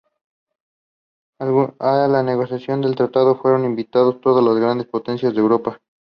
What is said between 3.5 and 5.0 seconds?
invitadas todas las Grandes